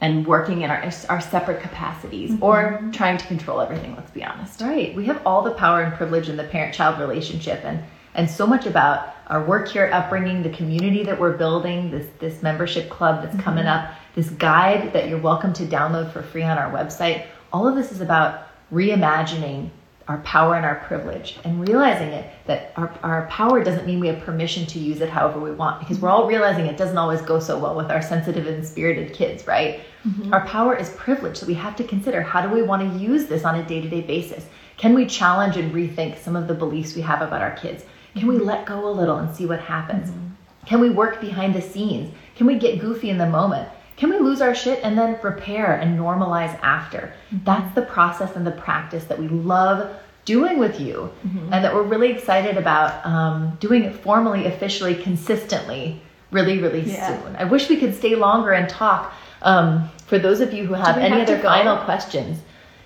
[0.01, 2.43] and working in our, our separate capacities mm-hmm.
[2.43, 5.95] or trying to control everything let's be honest right we have all the power and
[5.95, 10.49] privilege in the parent-child relationship and and so much about our work here upbringing the
[10.51, 13.43] community that we're building this this membership club that's mm-hmm.
[13.43, 17.67] coming up this guide that you're welcome to download for free on our website all
[17.67, 19.69] of this is about reimagining
[20.08, 24.08] our power and our privilege and realizing it that our, our power doesn't mean we
[24.08, 27.22] have permission to use it however we want because we're all realizing it doesn't always
[27.22, 29.82] go so well with our sensitive and spirited kids right?
[30.06, 30.32] Mm-hmm.
[30.34, 33.26] our power is privilege so we have to consider how do we want to use
[33.26, 34.46] this on a day-to-day basis?
[34.78, 37.86] Can we challenge and rethink some of the beliefs we have about our kids?
[38.15, 40.12] Can we let go a little and see what happens?
[40.12, 40.65] Mm-hmm.
[40.68, 42.13] can we work behind the scenes?
[42.36, 45.74] Can we get goofy in the moment can we lose our shit and then repair
[45.76, 47.14] and normalize after?
[47.32, 47.46] Mm-hmm.
[47.46, 51.54] That's the process and the practice that we love doing with you mm-hmm.
[51.54, 57.22] and that we're really excited about um, doing it formally, officially, consistently, really, really yeah.
[57.22, 57.36] soon.
[57.36, 59.14] I wish we could stay longer and talk.
[59.42, 62.40] Um, For those of you who have any have other final questions,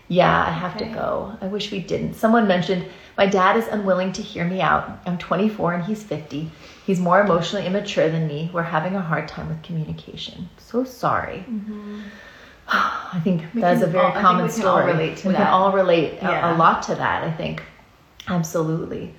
[0.09, 0.87] yeah, I have okay.
[0.87, 1.37] to go.
[1.39, 2.15] I wish we didn't.
[2.15, 4.99] Someone mentioned my dad is unwilling to hear me out.
[5.05, 6.49] I'm 24 and he's 50.
[6.85, 8.49] He's more emotionally immature than me.
[8.51, 10.49] We're having a hard time with communication.
[10.57, 11.45] So sorry.
[11.47, 11.99] Mm-hmm.
[12.67, 14.63] I think that's a very all, common we story.
[14.63, 15.43] Can all relate to we that.
[15.43, 16.51] can all relate yeah.
[16.51, 17.23] a, a lot to that.
[17.23, 17.61] I think
[18.27, 19.13] absolutely.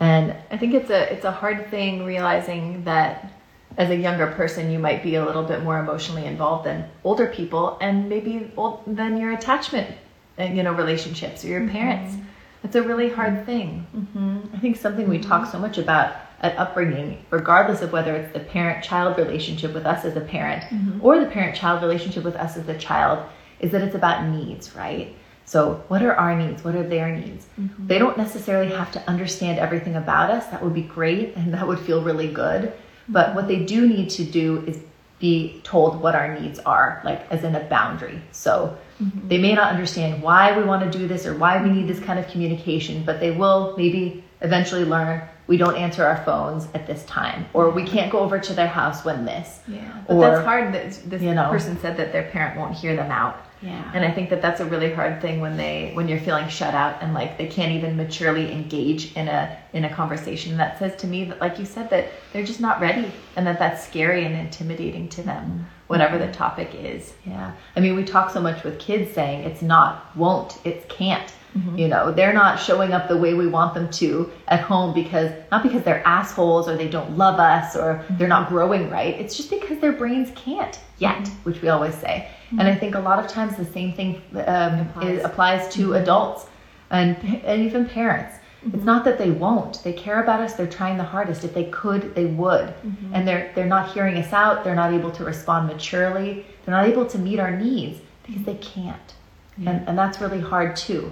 [0.00, 3.32] And I think it's a it's a hard thing realizing that
[3.76, 7.26] as a younger person you might be a little bit more emotionally involved than older
[7.26, 9.94] people and maybe old, than your attachment
[10.38, 11.72] you know relationships or your mm-hmm.
[11.72, 12.16] parents
[12.64, 14.38] it's a really hard thing mm-hmm.
[14.54, 18.40] i think something we talk so much about at upbringing regardless of whether it's the
[18.40, 21.04] parent child relationship with us as a parent mm-hmm.
[21.04, 23.28] or the parent child relationship with us as a child
[23.60, 25.14] is that it's about needs right
[25.44, 27.86] so what are our needs what are their needs mm-hmm.
[27.86, 31.66] they don't necessarily have to understand everything about us that would be great and that
[31.66, 32.72] would feel really good
[33.08, 34.80] but what they do need to do is
[35.22, 38.20] be told what our needs are, like as in a boundary.
[38.32, 39.28] So mm-hmm.
[39.28, 42.00] they may not understand why we want to do this or why we need this
[42.00, 46.88] kind of communication, but they will maybe eventually learn we don't answer our phones at
[46.88, 49.60] this time or we can't go over to their house when this.
[49.68, 50.02] Yeah.
[50.08, 52.96] But or, that's hard that this you know, person said that their parent won't hear
[52.96, 53.46] them out.
[53.62, 53.90] Yeah.
[53.94, 56.74] And I think that that's a really hard thing when they when you're feeling shut
[56.74, 60.96] out and like they can't even maturely engage in a in a conversation that says
[60.96, 64.24] to me that like you said that they're just not ready and that that's scary
[64.24, 65.64] and intimidating to them mm-hmm.
[65.86, 67.14] whatever the topic is.
[67.24, 67.52] Yeah.
[67.76, 71.32] I mean, we talk so much with kids saying it's not won't, it's can't.
[71.56, 71.76] Mm-hmm.
[71.76, 75.30] You know, they're not showing up the way we want them to at home because
[75.50, 78.16] not because they're assholes or they don't love us or mm-hmm.
[78.16, 79.14] they're not growing right.
[79.20, 81.42] It's just because their brains can't yet, mm-hmm.
[81.42, 82.28] which we always say.
[82.52, 82.60] Mm-hmm.
[82.60, 85.24] And I think a lot of times the same thing um, applies.
[85.24, 85.74] applies.
[85.74, 86.02] to mm-hmm.
[86.02, 86.46] adults
[86.90, 88.36] and, and even parents.
[88.64, 88.84] It's mm-hmm.
[88.84, 89.82] not that they won't.
[89.82, 90.52] They care about us.
[90.52, 91.44] They're trying the hardest.
[91.44, 92.74] If they could, they would.
[93.12, 94.62] And they're they're not hearing us out.
[94.62, 96.44] They're not able to respond maturely.
[96.64, 99.14] They're not able to meet our needs because they can't.
[99.58, 99.70] Yeah.
[99.70, 101.10] And and that's really hard too.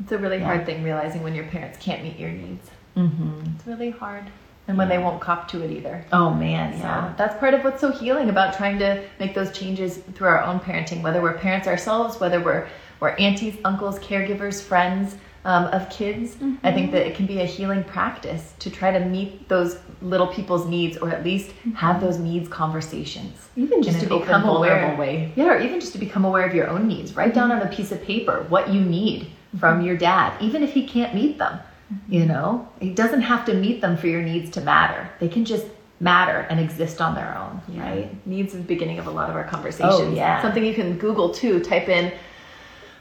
[0.00, 0.44] It's a really yeah.
[0.44, 2.68] hard thing realizing when your parents can't meet your needs.
[2.96, 3.54] Mm-hmm.
[3.54, 4.24] It's really hard.
[4.68, 6.04] And when they won't cop to it either.
[6.12, 7.14] Oh man, so yeah.
[7.18, 10.60] That's part of what's so healing about trying to make those changes through our own
[10.60, 12.68] parenting, whether we're parents ourselves, whether we're
[13.00, 16.34] we're aunties, uncles, caregivers, friends um, of kids.
[16.34, 16.56] Mm-hmm.
[16.62, 20.26] I think that it can be a healing practice to try to meet those little
[20.26, 21.72] people's needs, or at least mm-hmm.
[21.72, 23.48] have those needs conversations.
[23.56, 24.96] Even just to become aware.
[24.96, 25.32] Way.
[25.36, 27.16] Yeah, or even just to become aware of your own needs.
[27.16, 30.72] Write down on a piece of paper what you need from your dad, even if
[30.72, 31.58] he can't meet them.
[31.92, 32.12] Mm-hmm.
[32.12, 35.10] You know, it doesn't have to meet them for your needs to matter.
[35.18, 35.66] They can just
[35.98, 37.82] matter and exist on their own, yeah.
[37.82, 38.26] right?
[38.26, 39.92] Needs is the beginning of a lot of our conversations.
[39.92, 40.40] Oh, yeah.
[40.40, 41.60] Something you can Google too.
[41.60, 42.12] Type in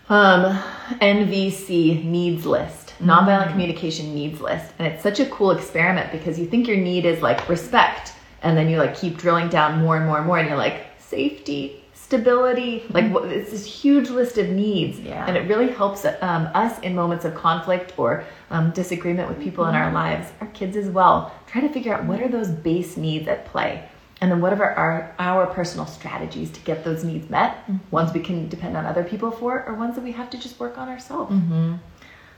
[0.10, 0.58] um,
[1.02, 3.10] NVC needs list, mm-hmm.
[3.10, 7.06] nonviolent communication needs list, and it's such a cool experiment because you think your need
[7.06, 10.40] is like respect, and then you like keep drilling down more and more and more,
[10.40, 15.28] and you're like safety, stability like it's this huge list of needs yeah.
[15.28, 19.64] and it really helps um, us in moments of conflict or um, disagreement with people
[19.64, 19.76] mm-hmm.
[19.76, 22.98] in our lives our kids as well try to figure out what are those base
[22.98, 23.88] needs at play
[24.22, 27.78] and then what are our, our personal strategies to get those needs met mm-hmm.
[27.92, 30.60] ones we can depend on other people for or ones that we have to just
[30.60, 31.76] work on ourselves mm-hmm.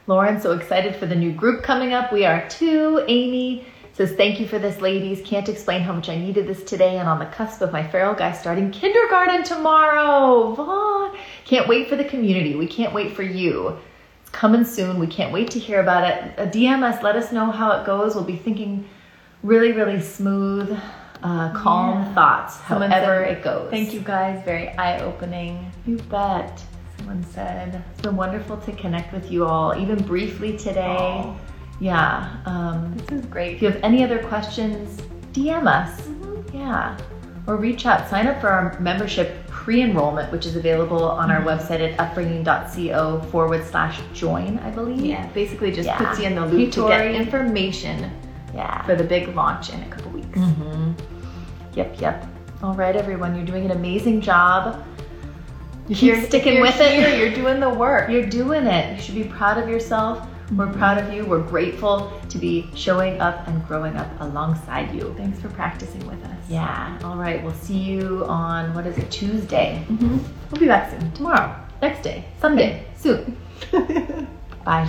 [0.07, 4.39] lauren so excited for the new group coming up we are too amy Says, thank
[4.39, 5.21] you for this, ladies.
[5.25, 8.13] Can't explain how much I needed this today and on the cusp of my feral
[8.13, 10.55] guy starting kindergarten tomorrow.
[10.55, 11.17] Vaughn.
[11.45, 12.55] Can't wait for the community.
[12.55, 13.77] We can't wait for you.
[14.21, 14.97] It's coming soon.
[14.97, 16.33] We can't wait to hear about it.
[16.37, 17.03] A DM us.
[17.03, 18.15] Let us know how it goes.
[18.15, 18.87] We'll be thinking
[19.43, 20.71] really, really smooth,
[21.23, 22.13] uh, calm yeah.
[22.13, 23.69] thoughts, Someone however said, it goes.
[23.69, 24.43] Thank you guys.
[24.45, 25.69] Very eye opening.
[25.85, 26.63] You bet.
[26.97, 31.33] Someone said, it's been wonderful to connect with you all, even briefly today.
[31.81, 32.37] Yeah.
[32.45, 33.55] Um, this is great.
[33.55, 35.01] If you have any other questions,
[35.33, 36.01] DM us.
[36.01, 36.57] Mm-hmm.
[36.57, 36.97] Yeah.
[37.47, 38.07] Or reach out.
[38.07, 41.47] Sign up for our membership pre enrollment, which is available on mm-hmm.
[41.47, 45.03] our website at upbringing.co forward slash join, I believe.
[45.03, 45.25] Yeah.
[45.29, 45.97] Basically, just yeah.
[45.97, 48.11] puts you in the loop to get information
[48.53, 48.83] yeah.
[48.83, 50.37] for the big launch in a couple weeks.
[50.37, 50.91] Mm-hmm.
[51.73, 52.27] Yep, yep.
[52.61, 53.35] All right, everyone.
[53.35, 54.85] You're doing an amazing job.
[55.87, 57.17] you're sticking with here, it.
[57.17, 58.11] You're doing the work.
[58.11, 58.97] You're doing it.
[58.97, 60.27] You should be proud of yourself.
[60.55, 61.25] We're proud of you.
[61.25, 65.13] We're grateful to be showing up and growing up alongside you.
[65.17, 66.37] Thanks for practicing with us.
[66.49, 66.99] Yeah.
[67.03, 67.41] All right.
[67.43, 69.85] We'll see you on, what is it, Tuesday?
[69.87, 70.17] Mm-hmm.
[70.51, 71.11] We'll be back soon.
[71.13, 71.55] Tomorrow.
[71.81, 72.25] Next day.
[72.39, 72.85] Someday.
[72.95, 73.37] Soon.
[74.65, 74.87] Bye.